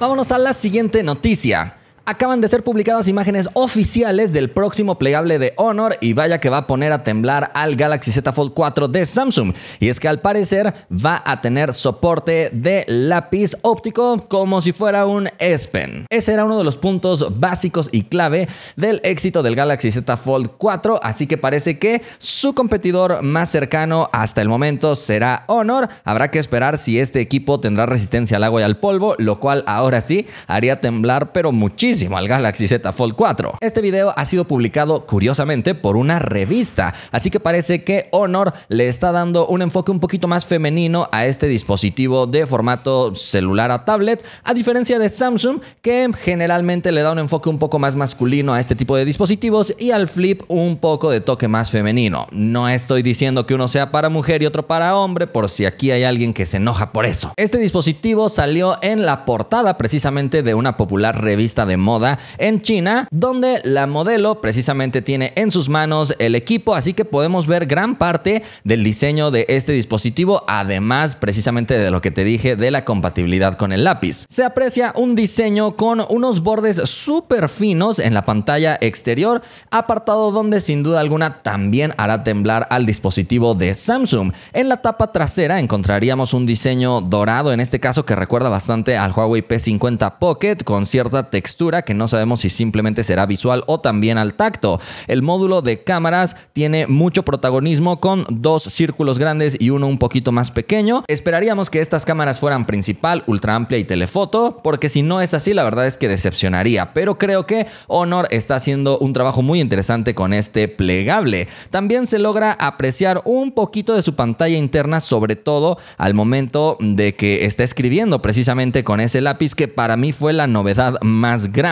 Vámonos 0.00 0.32
a 0.32 0.38
la 0.38 0.52
siguiente 0.52 1.02
noticia 1.02 1.78
acaban 2.06 2.40
de 2.40 2.48
ser 2.48 2.62
publicadas 2.62 3.08
imágenes 3.08 3.48
oficiales 3.54 4.32
del 4.32 4.50
próximo 4.50 4.98
plegable 4.98 5.38
de 5.38 5.54
Honor 5.56 5.96
y 6.00 6.12
vaya 6.12 6.38
que 6.38 6.50
va 6.50 6.58
a 6.58 6.66
poner 6.66 6.92
a 6.92 7.02
temblar 7.02 7.50
al 7.54 7.76
Galaxy 7.76 8.12
Z 8.12 8.32
Fold 8.32 8.52
4 8.52 8.88
de 8.88 9.06
Samsung. 9.06 9.54
Y 9.80 9.88
es 9.88 10.00
que 10.00 10.08
al 10.08 10.20
parecer 10.20 10.74
va 10.90 11.22
a 11.24 11.40
tener 11.40 11.72
soporte 11.72 12.50
de 12.52 12.84
lápiz 12.88 13.56
óptico 13.62 14.28
como 14.28 14.60
si 14.60 14.72
fuera 14.72 15.06
un 15.06 15.28
S 15.38 15.68
Pen. 15.68 16.06
Ese 16.10 16.32
era 16.32 16.44
uno 16.44 16.58
de 16.58 16.64
los 16.64 16.76
puntos 16.76 17.40
básicos 17.40 17.88
y 17.90 18.02
clave 18.04 18.48
del 18.76 19.00
éxito 19.04 19.42
del 19.42 19.56
Galaxy 19.56 19.90
Z 19.90 20.16
Fold 20.16 20.50
4, 20.58 21.00
así 21.02 21.26
que 21.26 21.38
parece 21.38 21.78
que 21.78 22.02
su 22.18 22.54
competidor 22.54 23.22
más 23.22 23.50
cercano 23.50 24.10
hasta 24.12 24.42
el 24.42 24.48
momento 24.48 24.94
será 24.94 25.44
Honor. 25.46 25.88
Habrá 26.04 26.30
que 26.30 26.38
esperar 26.38 26.76
si 26.76 26.98
este 26.98 27.20
equipo 27.20 27.60
tendrá 27.60 27.86
resistencia 27.86 28.36
al 28.36 28.44
agua 28.44 28.60
y 28.60 28.64
al 28.64 28.78
polvo, 28.78 29.14
lo 29.18 29.40
cual 29.40 29.64
ahora 29.66 30.00
sí 30.00 30.26
haría 30.46 30.80
temblar 30.80 31.32
pero 31.32 31.52
muchísimo 31.52 31.93
al 31.94 32.26
Galaxy 32.26 32.66
Z 32.66 32.90
Fold 32.90 33.14
4. 33.14 33.58
Este 33.60 33.80
video 33.80 34.12
ha 34.16 34.24
sido 34.24 34.48
publicado 34.48 35.06
curiosamente 35.06 35.76
por 35.76 35.96
una 35.96 36.18
revista, 36.18 36.92
así 37.12 37.30
que 37.30 37.38
parece 37.38 37.84
que 37.84 38.08
Honor 38.10 38.52
le 38.66 38.88
está 38.88 39.12
dando 39.12 39.46
un 39.46 39.62
enfoque 39.62 39.92
un 39.92 40.00
poquito 40.00 40.26
más 40.26 40.44
femenino 40.44 41.08
a 41.12 41.26
este 41.26 41.46
dispositivo 41.46 42.26
de 42.26 42.48
formato 42.48 43.14
celular 43.14 43.70
a 43.70 43.84
tablet, 43.84 44.24
a 44.42 44.54
diferencia 44.54 44.98
de 44.98 45.08
Samsung 45.08 45.60
que 45.82 46.10
generalmente 46.18 46.90
le 46.90 47.02
da 47.02 47.12
un 47.12 47.20
enfoque 47.20 47.48
un 47.48 47.60
poco 47.60 47.78
más 47.78 47.94
masculino 47.94 48.54
a 48.54 48.58
este 48.58 48.74
tipo 48.74 48.96
de 48.96 49.04
dispositivos 49.04 49.72
y 49.78 49.92
al 49.92 50.08
Flip 50.08 50.42
un 50.48 50.78
poco 50.78 51.12
de 51.12 51.20
toque 51.20 51.46
más 51.46 51.70
femenino. 51.70 52.26
No 52.32 52.68
estoy 52.68 53.02
diciendo 53.02 53.46
que 53.46 53.54
uno 53.54 53.68
sea 53.68 53.92
para 53.92 54.08
mujer 54.08 54.42
y 54.42 54.46
otro 54.46 54.66
para 54.66 54.96
hombre, 54.96 55.28
por 55.28 55.48
si 55.48 55.64
aquí 55.64 55.92
hay 55.92 56.02
alguien 56.02 56.34
que 56.34 56.44
se 56.44 56.56
enoja 56.56 56.90
por 56.90 57.06
eso. 57.06 57.32
Este 57.36 57.58
dispositivo 57.58 58.28
salió 58.28 58.78
en 58.82 59.06
la 59.06 59.24
portada 59.24 59.78
precisamente 59.78 60.42
de 60.42 60.54
una 60.54 60.76
popular 60.76 61.22
revista 61.22 61.64
de 61.64 61.83
moda 61.84 62.18
en 62.38 62.60
China, 62.60 63.06
donde 63.12 63.60
la 63.62 63.86
modelo 63.86 64.40
precisamente 64.40 65.02
tiene 65.02 65.32
en 65.36 65.52
sus 65.52 65.68
manos 65.68 66.14
el 66.18 66.34
equipo, 66.34 66.74
así 66.74 66.94
que 66.94 67.04
podemos 67.04 67.46
ver 67.46 67.66
gran 67.66 67.96
parte 67.96 68.42
del 68.64 68.82
diseño 68.82 69.30
de 69.30 69.46
este 69.48 69.72
dispositivo, 69.72 70.42
además 70.48 71.14
precisamente 71.14 71.78
de 71.78 71.92
lo 71.92 72.00
que 72.00 72.10
te 72.10 72.24
dije 72.24 72.56
de 72.56 72.70
la 72.72 72.84
compatibilidad 72.84 73.54
con 73.54 73.72
el 73.72 73.84
lápiz. 73.84 74.24
Se 74.28 74.44
aprecia 74.44 74.92
un 74.96 75.14
diseño 75.14 75.76
con 75.76 76.04
unos 76.08 76.42
bordes 76.42 76.76
súper 76.84 77.48
finos 77.48 77.98
en 77.98 78.14
la 78.14 78.24
pantalla 78.24 78.78
exterior, 78.80 79.42
apartado 79.70 80.32
donde 80.32 80.60
sin 80.60 80.82
duda 80.82 81.00
alguna 81.00 81.42
también 81.42 81.94
hará 81.98 82.24
temblar 82.24 82.66
al 82.70 82.86
dispositivo 82.86 83.54
de 83.54 83.74
Samsung. 83.74 84.32
En 84.52 84.68
la 84.68 84.78
tapa 84.78 85.12
trasera 85.12 85.60
encontraríamos 85.60 86.34
un 86.34 86.46
diseño 86.46 87.00
dorado, 87.00 87.52
en 87.52 87.60
este 87.60 87.80
caso 87.80 88.04
que 88.04 88.16
recuerda 88.16 88.48
bastante 88.48 88.96
al 88.96 89.12
Huawei 89.12 89.46
P50 89.46 90.18
Pocket, 90.18 90.56
con 90.64 90.86
cierta 90.86 91.30
textura 91.30 91.73
que 91.82 91.94
no 91.94 92.08
sabemos 92.08 92.40
si 92.40 92.50
simplemente 92.50 93.02
será 93.02 93.26
visual 93.26 93.64
o 93.66 93.80
también 93.80 94.18
al 94.18 94.34
tacto. 94.34 94.80
El 95.06 95.22
módulo 95.22 95.62
de 95.62 95.82
cámaras 95.84 96.36
tiene 96.52 96.86
mucho 96.86 97.22
protagonismo 97.22 98.00
con 98.00 98.24
dos 98.28 98.62
círculos 98.64 99.18
grandes 99.18 99.56
y 99.58 99.70
uno 99.70 99.86
un 99.86 99.98
poquito 99.98 100.32
más 100.32 100.50
pequeño. 100.50 101.04
Esperaríamos 101.08 101.70
que 101.70 101.80
estas 101.80 102.04
cámaras 102.04 102.40
fueran 102.40 102.66
principal, 102.66 103.24
ultra 103.26 103.54
amplia 103.54 103.78
y 103.78 103.84
telefoto, 103.84 104.58
porque 104.62 104.88
si 104.88 105.02
no 105.02 105.20
es 105.20 105.34
así, 105.34 105.54
la 105.54 105.64
verdad 105.64 105.86
es 105.86 105.98
que 105.98 106.08
decepcionaría. 106.08 106.92
Pero 106.92 107.18
creo 107.18 107.46
que 107.46 107.66
Honor 107.86 108.28
está 108.30 108.56
haciendo 108.56 108.98
un 108.98 109.12
trabajo 109.12 109.42
muy 109.42 109.60
interesante 109.60 110.14
con 110.14 110.32
este 110.32 110.68
plegable. 110.68 111.48
También 111.70 112.06
se 112.06 112.18
logra 112.18 112.52
apreciar 112.52 113.22
un 113.24 113.52
poquito 113.52 113.94
de 113.94 114.02
su 114.02 114.14
pantalla 114.14 114.56
interna, 114.56 115.00
sobre 115.00 115.36
todo 115.36 115.78
al 115.96 116.14
momento 116.14 116.76
de 116.80 117.14
que 117.14 117.44
está 117.44 117.64
escribiendo 117.64 118.22
precisamente 118.22 118.84
con 118.84 119.00
ese 119.00 119.20
lápiz 119.20 119.54
que 119.54 119.68
para 119.68 119.96
mí 119.96 120.12
fue 120.12 120.32
la 120.32 120.46
novedad 120.46 121.00
más 121.02 121.52
grande. 121.52 121.63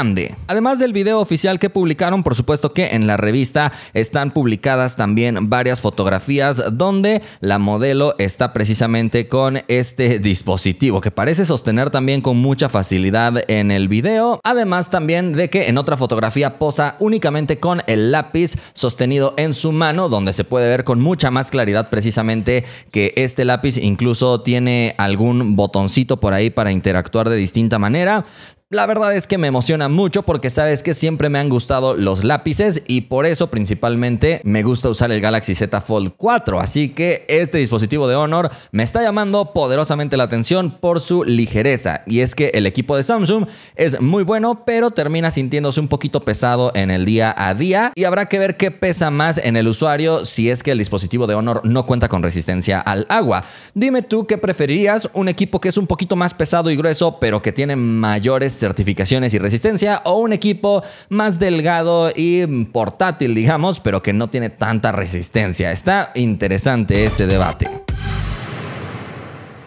Además 0.46 0.78
del 0.78 0.94
video 0.94 1.20
oficial 1.20 1.58
que 1.58 1.68
publicaron, 1.68 2.22
por 2.22 2.34
supuesto 2.34 2.72
que 2.72 2.94
en 2.94 3.06
la 3.06 3.18
revista 3.18 3.72
están 3.92 4.30
publicadas 4.30 4.96
también 4.96 5.50
varias 5.50 5.82
fotografías 5.82 6.62
donde 6.72 7.20
la 7.40 7.58
modelo 7.58 8.14
está 8.18 8.54
precisamente 8.54 9.28
con 9.28 9.60
este 9.68 10.18
dispositivo 10.18 11.02
que 11.02 11.10
parece 11.10 11.44
sostener 11.44 11.90
también 11.90 12.22
con 12.22 12.38
mucha 12.38 12.70
facilidad 12.70 13.44
en 13.48 13.70
el 13.70 13.88
video. 13.88 14.40
Además 14.44 14.88
también 14.88 15.34
de 15.34 15.50
que 15.50 15.68
en 15.68 15.76
otra 15.76 15.98
fotografía 15.98 16.58
posa 16.58 16.96
únicamente 16.98 17.60
con 17.60 17.82
el 17.86 18.12
lápiz 18.12 18.54
sostenido 18.72 19.34
en 19.36 19.52
su 19.52 19.72
mano 19.72 20.08
donde 20.08 20.32
se 20.32 20.44
puede 20.44 20.68
ver 20.68 20.84
con 20.84 21.00
mucha 21.00 21.30
más 21.30 21.50
claridad 21.50 21.90
precisamente 21.90 22.64
que 22.90 23.12
este 23.16 23.44
lápiz 23.44 23.76
incluso 23.76 24.40
tiene 24.40 24.94
algún 24.96 25.54
botoncito 25.54 26.18
por 26.18 26.32
ahí 26.32 26.48
para 26.48 26.72
interactuar 26.72 27.28
de 27.28 27.36
distinta 27.36 27.78
manera. 27.78 28.24
La 28.72 28.86
verdad 28.86 29.14
es 29.14 29.26
que 29.26 29.36
me 29.36 29.48
emociona 29.48 29.90
mucho 29.90 30.22
porque 30.22 30.48
sabes 30.48 30.82
que 30.82 30.94
siempre 30.94 31.28
me 31.28 31.38
han 31.38 31.50
gustado 31.50 31.94
los 31.94 32.24
lápices 32.24 32.82
y 32.88 33.02
por 33.02 33.26
eso 33.26 33.50
principalmente 33.50 34.40
me 34.44 34.62
gusta 34.62 34.88
usar 34.88 35.12
el 35.12 35.20
Galaxy 35.20 35.54
Z 35.54 35.78
Fold 35.82 36.14
4. 36.16 36.58
Así 36.58 36.88
que 36.88 37.26
este 37.28 37.58
dispositivo 37.58 38.08
de 38.08 38.14
Honor 38.14 38.50
me 38.70 38.82
está 38.82 39.02
llamando 39.02 39.52
poderosamente 39.52 40.16
la 40.16 40.24
atención 40.24 40.78
por 40.80 41.00
su 41.00 41.22
ligereza. 41.22 42.00
Y 42.06 42.20
es 42.20 42.34
que 42.34 42.46
el 42.54 42.66
equipo 42.66 42.96
de 42.96 43.02
Samsung 43.02 43.46
es 43.76 44.00
muy 44.00 44.24
bueno, 44.24 44.64
pero 44.64 44.90
termina 44.90 45.30
sintiéndose 45.30 45.78
un 45.78 45.88
poquito 45.88 46.20
pesado 46.20 46.72
en 46.74 46.90
el 46.90 47.04
día 47.04 47.34
a 47.36 47.52
día. 47.52 47.92
Y 47.94 48.04
habrá 48.04 48.30
que 48.30 48.38
ver 48.38 48.56
qué 48.56 48.70
pesa 48.70 49.10
más 49.10 49.36
en 49.36 49.58
el 49.58 49.68
usuario 49.68 50.24
si 50.24 50.48
es 50.48 50.62
que 50.62 50.70
el 50.70 50.78
dispositivo 50.78 51.26
de 51.26 51.34
Honor 51.34 51.60
no 51.64 51.84
cuenta 51.84 52.08
con 52.08 52.22
resistencia 52.22 52.80
al 52.80 53.04
agua. 53.10 53.44
Dime 53.74 54.00
tú 54.00 54.26
qué 54.26 54.38
preferirías, 54.38 55.10
un 55.12 55.28
equipo 55.28 55.60
que 55.60 55.68
es 55.68 55.76
un 55.76 55.86
poquito 55.86 56.16
más 56.16 56.32
pesado 56.32 56.70
y 56.70 56.76
grueso, 56.76 57.18
pero 57.20 57.42
que 57.42 57.52
tiene 57.52 57.76
mayores 57.76 58.61
certificaciones 58.62 59.34
y 59.34 59.38
resistencia 59.38 60.02
o 60.04 60.18
un 60.18 60.32
equipo 60.32 60.82
más 61.08 61.40
delgado 61.40 62.12
y 62.14 62.46
portátil, 62.66 63.34
digamos, 63.34 63.80
pero 63.80 64.02
que 64.02 64.12
no 64.12 64.30
tiene 64.30 64.50
tanta 64.50 64.92
resistencia. 64.92 65.72
Está 65.72 66.12
interesante 66.14 67.04
este 67.04 67.26
debate. 67.26 67.68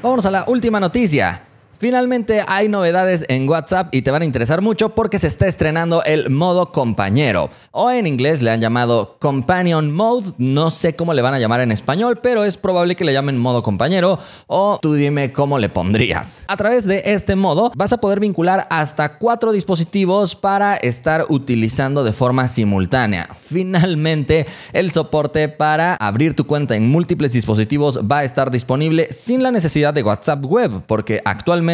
Vamos 0.01 0.25
a 0.25 0.31
la 0.31 0.45
última 0.47 0.79
noticia. 0.79 1.44
Finalmente 1.77 2.41
hay 2.47 2.69
novedades 2.69 3.25
en 3.27 3.49
WhatsApp 3.49 3.93
y 3.93 4.01
te 4.01 4.09
van 4.09 4.21
a 4.21 4.25
interesar 4.25 4.61
mucho 4.61 4.95
porque 4.95 5.19
se 5.19 5.27
está 5.27 5.45
estrenando 5.45 6.03
el 6.03 6.29
modo 6.29 6.71
compañero 6.71 7.49
o 7.71 7.91
en 7.91 8.07
inglés 8.07 8.41
le 8.41 8.49
han 8.49 8.61
llamado 8.61 9.17
Companion 9.19 9.91
Mode, 9.91 10.31
no 10.37 10.69
sé 10.69 10.95
cómo 10.95 11.13
le 11.13 11.21
van 11.21 11.33
a 11.33 11.39
llamar 11.39 11.59
en 11.59 11.73
español, 11.73 12.19
pero 12.23 12.45
es 12.45 12.55
probable 12.55 12.95
que 12.95 13.03
le 13.03 13.11
llamen 13.11 13.37
modo 13.37 13.61
compañero 13.61 14.19
o 14.47 14.79
tú 14.81 14.93
dime 14.93 15.33
cómo 15.33 15.59
le 15.59 15.67
pondrías. 15.67 16.43
A 16.47 16.55
través 16.55 16.85
de 16.85 17.01
este 17.05 17.35
modo 17.35 17.73
vas 17.75 17.91
a 17.91 17.97
poder 17.97 18.21
vincular 18.21 18.67
hasta 18.69 19.17
cuatro 19.17 19.51
dispositivos 19.51 20.33
para 20.33 20.77
estar 20.77 21.25
utilizando 21.27 22.05
de 22.05 22.13
forma 22.13 22.47
simultánea. 22.47 23.27
Finalmente 23.33 24.45
el 24.71 24.91
soporte 24.91 25.49
para 25.49 25.95
abrir 25.95 26.35
tu 26.35 26.47
cuenta 26.47 26.77
en 26.77 26.89
múltiples 26.89 27.33
dispositivos 27.33 27.99
va 28.09 28.19
a 28.19 28.23
estar 28.23 28.49
disponible 28.49 29.09
sin 29.11 29.43
la 29.43 29.51
necesidad 29.51 29.93
de 29.93 30.03
WhatsApp 30.03 30.45
web 30.45 30.81
porque 30.87 31.19
actualmente 31.25 31.65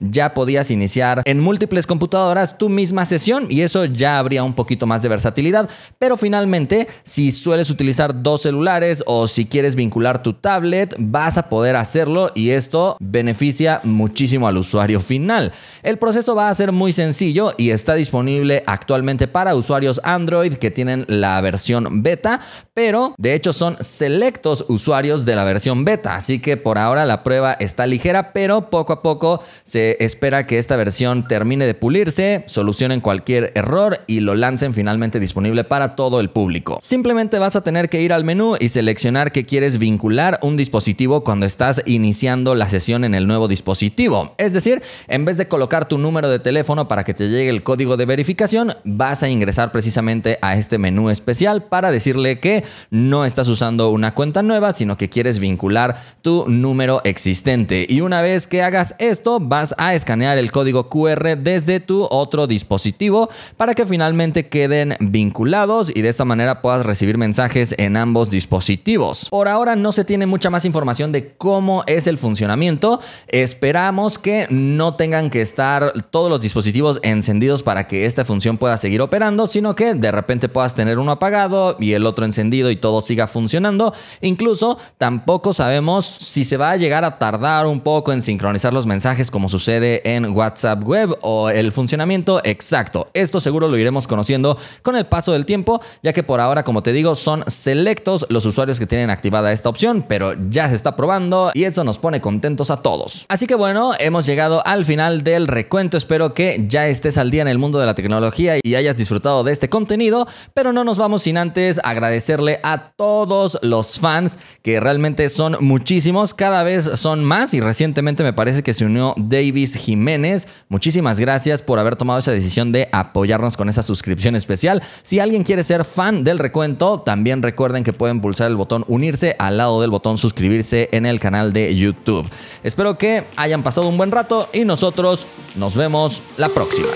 ya 0.00 0.34
podías 0.34 0.70
iniciar 0.70 1.22
en 1.24 1.40
múltiples 1.40 1.86
computadoras 1.86 2.58
tu 2.58 2.68
misma 2.68 3.04
sesión 3.04 3.46
y 3.48 3.62
eso 3.62 3.84
ya 3.84 4.18
habría 4.18 4.44
un 4.44 4.54
poquito 4.54 4.86
más 4.86 5.02
de 5.02 5.08
versatilidad. 5.08 5.68
Pero 5.98 6.16
finalmente, 6.16 6.86
si 7.02 7.32
sueles 7.32 7.70
utilizar 7.70 8.22
dos 8.22 8.42
celulares 8.42 9.02
o 9.06 9.26
si 9.26 9.46
quieres 9.46 9.74
vincular 9.74 10.22
tu 10.22 10.32
tablet, 10.32 10.94
vas 10.98 11.38
a 11.38 11.48
poder 11.48 11.76
hacerlo 11.76 12.30
y 12.34 12.50
esto 12.50 12.96
beneficia 13.00 13.80
muchísimo 13.84 14.48
al 14.48 14.56
usuario 14.56 15.00
final. 15.00 15.52
El 15.82 15.98
proceso 15.98 16.34
va 16.34 16.48
a 16.48 16.54
ser 16.54 16.72
muy 16.72 16.92
sencillo 16.92 17.52
y 17.56 17.70
está 17.70 17.94
disponible 17.94 18.62
actualmente 18.66 19.28
para 19.28 19.54
usuarios 19.54 20.00
Android 20.04 20.54
que 20.54 20.70
tienen 20.70 21.04
la 21.08 21.40
versión 21.40 22.02
beta, 22.02 22.40
pero 22.74 23.14
de 23.18 23.34
hecho 23.34 23.52
son 23.52 23.76
selectos 23.80 24.64
usuarios 24.68 25.24
de 25.24 25.36
la 25.36 25.44
versión 25.44 25.84
beta, 25.84 26.14
así 26.14 26.40
que 26.40 26.56
por 26.56 26.78
ahora 26.78 27.04
la 27.04 27.22
prueba 27.22 27.54
está 27.54 27.86
ligera, 27.86 28.32
pero 28.32 28.70
poco 28.70 28.92
a 28.92 29.02
poco 29.02 29.25
se 29.64 29.96
espera 30.04 30.46
que 30.46 30.58
esta 30.58 30.76
versión 30.76 31.26
termine 31.26 31.66
de 31.66 31.74
pulirse, 31.74 32.44
solucionen 32.46 33.00
cualquier 33.00 33.52
error 33.54 34.00
y 34.06 34.20
lo 34.20 34.34
lancen 34.34 34.74
finalmente 34.74 35.20
disponible 35.20 35.64
para 35.64 35.96
todo 35.96 36.20
el 36.20 36.30
público. 36.30 36.78
Simplemente 36.80 37.38
vas 37.38 37.56
a 37.56 37.62
tener 37.62 37.88
que 37.88 38.00
ir 38.00 38.12
al 38.12 38.24
menú 38.24 38.56
y 38.58 38.68
seleccionar 38.68 39.32
que 39.32 39.44
quieres 39.44 39.78
vincular 39.78 40.38
un 40.42 40.56
dispositivo 40.56 41.24
cuando 41.24 41.46
estás 41.46 41.82
iniciando 41.86 42.54
la 42.54 42.68
sesión 42.68 43.04
en 43.04 43.14
el 43.14 43.26
nuevo 43.26 43.48
dispositivo. 43.48 44.34
Es 44.38 44.52
decir, 44.52 44.82
en 45.08 45.24
vez 45.24 45.38
de 45.38 45.48
colocar 45.48 45.88
tu 45.88 45.98
número 45.98 46.28
de 46.28 46.38
teléfono 46.38 46.88
para 46.88 47.04
que 47.04 47.14
te 47.14 47.28
llegue 47.28 47.48
el 47.48 47.62
código 47.62 47.96
de 47.96 48.06
verificación, 48.06 48.74
vas 48.84 49.22
a 49.22 49.28
ingresar 49.28 49.72
precisamente 49.72 50.38
a 50.42 50.56
este 50.56 50.78
menú 50.78 51.10
especial 51.10 51.64
para 51.64 51.90
decirle 51.90 52.40
que 52.40 52.64
no 52.90 53.24
estás 53.24 53.48
usando 53.48 53.90
una 53.90 54.14
cuenta 54.14 54.42
nueva, 54.42 54.72
sino 54.72 54.96
que 54.96 55.08
quieres 55.08 55.38
vincular 55.38 56.02
tu 56.22 56.46
número 56.48 57.00
existente. 57.04 57.86
Y 57.88 58.00
una 58.00 58.22
vez 58.22 58.46
que 58.46 58.62
hagas 58.62 58.94
esto, 59.16 59.40
vas 59.40 59.74
a 59.78 59.94
escanear 59.94 60.36
el 60.36 60.52
código 60.52 60.90
QR 60.90 61.38
desde 61.38 61.80
tu 61.80 62.06
otro 62.10 62.46
dispositivo 62.46 63.30
para 63.56 63.72
que 63.72 63.86
finalmente 63.86 64.48
queden 64.48 64.94
vinculados 65.00 65.90
y 65.94 66.02
de 66.02 66.10
esta 66.10 66.26
manera 66.26 66.60
puedas 66.60 66.84
recibir 66.84 67.16
mensajes 67.16 67.74
en 67.78 67.96
ambos 67.96 68.30
dispositivos. 68.30 69.28
Por 69.30 69.48
ahora 69.48 69.74
no 69.74 69.90
se 69.92 70.04
tiene 70.04 70.26
mucha 70.26 70.50
más 70.50 70.66
información 70.66 71.12
de 71.12 71.32
cómo 71.38 71.82
es 71.86 72.06
el 72.06 72.18
funcionamiento. 72.18 73.00
Esperamos 73.28 74.18
que 74.18 74.46
no 74.50 74.96
tengan 74.96 75.30
que 75.30 75.40
estar 75.40 75.94
todos 76.10 76.28
los 76.28 76.42
dispositivos 76.42 77.00
encendidos 77.02 77.62
para 77.62 77.88
que 77.88 78.04
esta 78.04 78.26
función 78.26 78.58
pueda 78.58 78.76
seguir 78.76 79.00
operando, 79.00 79.46
sino 79.46 79.74
que 79.74 79.94
de 79.94 80.12
repente 80.12 80.50
puedas 80.50 80.74
tener 80.74 80.98
uno 80.98 81.12
apagado 81.12 81.78
y 81.80 81.94
el 81.94 82.04
otro 82.04 82.26
encendido 82.26 82.70
y 82.70 82.76
todo 82.76 83.00
siga 83.00 83.26
funcionando. 83.28 83.94
Incluso 84.20 84.76
tampoco 84.98 85.54
sabemos 85.54 86.04
si 86.04 86.44
se 86.44 86.58
va 86.58 86.72
a 86.72 86.76
llegar 86.76 87.04
a 87.06 87.18
tardar 87.18 87.64
un 87.64 87.80
poco 87.80 88.12
en 88.12 88.20
sincronizar 88.20 88.74
los 88.74 88.86
mensajes 88.86 89.05
como 89.30 89.48
sucede 89.48 90.02
en 90.16 90.36
WhatsApp 90.36 90.82
web 90.82 91.16
o 91.20 91.48
el 91.48 91.70
funcionamiento 91.70 92.40
exacto. 92.42 93.06
Esto 93.14 93.38
seguro 93.38 93.68
lo 93.68 93.78
iremos 93.78 94.08
conociendo 94.08 94.58
con 94.82 94.96
el 94.96 95.06
paso 95.06 95.32
del 95.32 95.46
tiempo, 95.46 95.80
ya 96.02 96.12
que 96.12 96.24
por 96.24 96.40
ahora, 96.40 96.64
como 96.64 96.82
te 96.82 96.92
digo, 96.92 97.14
son 97.14 97.44
selectos 97.46 98.26
los 98.30 98.44
usuarios 98.46 98.80
que 98.80 98.86
tienen 98.88 99.10
activada 99.10 99.52
esta 99.52 99.68
opción, 99.68 100.04
pero 100.08 100.34
ya 100.50 100.68
se 100.68 100.74
está 100.74 100.96
probando 100.96 101.52
y 101.54 101.62
eso 101.64 101.84
nos 101.84 102.00
pone 102.00 102.20
contentos 102.20 102.72
a 102.72 102.78
todos. 102.78 103.26
Así 103.28 103.46
que 103.46 103.54
bueno, 103.54 103.92
hemos 104.00 104.26
llegado 104.26 104.66
al 104.66 104.84
final 104.84 105.22
del 105.22 105.46
recuento. 105.46 105.96
Espero 105.96 106.34
que 106.34 106.64
ya 106.66 106.88
estés 106.88 107.16
al 107.16 107.30
día 107.30 107.42
en 107.42 107.48
el 107.48 107.58
mundo 107.58 107.78
de 107.78 107.86
la 107.86 107.94
tecnología 107.94 108.54
y 108.60 108.74
hayas 108.74 108.96
disfrutado 108.96 109.44
de 109.44 109.52
este 109.52 109.68
contenido, 109.68 110.26
pero 110.52 110.72
no 110.72 110.82
nos 110.82 110.98
vamos 110.98 111.22
sin 111.22 111.38
antes 111.38 111.80
agradecerle 111.84 112.58
a 112.64 112.90
todos 112.96 113.56
los 113.62 114.00
fans 114.00 114.36
que 114.62 114.80
realmente 114.80 115.28
son 115.28 115.58
muchísimos, 115.60 116.34
cada 116.34 116.64
vez 116.64 116.90
son 116.94 117.22
más 117.22 117.54
y 117.54 117.60
recientemente 117.60 118.24
me 118.24 118.32
parece 118.32 118.64
que 118.64 118.74
se 118.74 118.84
Davis 119.16 119.74
Jiménez. 119.76 120.48
Muchísimas 120.68 121.20
gracias 121.20 121.62
por 121.62 121.78
haber 121.78 121.96
tomado 121.96 122.18
esa 122.18 122.32
decisión 122.32 122.72
de 122.72 122.88
apoyarnos 122.92 123.56
con 123.56 123.68
esa 123.68 123.82
suscripción 123.82 124.36
especial. 124.36 124.82
Si 125.02 125.20
alguien 125.20 125.44
quiere 125.44 125.62
ser 125.62 125.84
fan 125.84 126.24
del 126.24 126.38
recuento, 126.38 127.00
también 127.00 127.42
recuerden 127.42 127.84
que 127.84 127.92
pueden 127.92 128.20
pulsar 128.20 128.48
el 128.50 128.56
botón 128.56 128.84
unirse 128.88 129.36
al 129.38 129.58
lado 129.58 129.80
del 129.80 129.90
botón 129.90 130.18
suscribirse 130.18 130.88
en 130.92 131.06
el 131.06 131.20
canal 131.20 131.52
de 131.52 131.74
YouTube. 131.74 132.28
Espero 132.62 132.98
que 132.98 133.24
hayan 133.36 133.62
pasado 133.62 133.88
un 133.88 133.96
buen 133.96 134.10
rato 134.10 134.48
y 134.52 134.64
nosotros 134.64 135.26
nos 135.56 135.76
vemos 135.76 136.22
la 136.36 136.48
próxima. 136.48 136.88